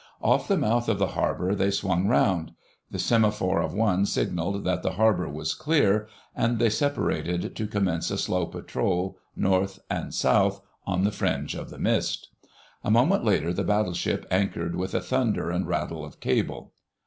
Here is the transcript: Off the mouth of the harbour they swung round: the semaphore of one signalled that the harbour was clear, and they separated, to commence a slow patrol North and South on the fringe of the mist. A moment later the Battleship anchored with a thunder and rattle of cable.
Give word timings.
Off 0.23 0.47
the 0.47 0.57
mouth 0.57 0.89
of 0.89 0.97
the 0.97 1.09
harbour 1.13 1.53
they 1.53 1.69
swung 1.69 2.07
round: 2.07 2.53
the 2.89 2.97
semaphore 2.97 3.61
of 3.61 3.75
one 3.75 4.03
signalled 4.03 4.63
that 4.63 4.81
the 4.81 4.93
harbour 4.93 5.29
was 5.29 5.53
clear, 5.53 6.07
and 6.35 6.57
they 6.57 6.71
separated, 6.71 7.55
to 7.55 7.67
commence 7.67 8.09
a 8.09 8.17
slow 8.17 8.47
patrol 8.47 9.19
North 9.35 9.77
and 9.91 10.11
South 10.11 10.59
on 10.87 11.03
the 11.03 11.11
fringe 11.11 11.53
of 11.53 11.69
the 11.69 11.77
mist. 11.77 12.29
A 12.83 12.89
moment 12.89 13.23
later 13.23 13.53
the 13.53 13.63
Battleship 13.63 14.25
anchored 14.31 14.75
with 14.75 14.95
a 14.95 15.01
thunder 15.01 15.51
and 15.51 15.67
rattle 15.67 16.03
of 16.03 16.19
cable. 16.19 16.73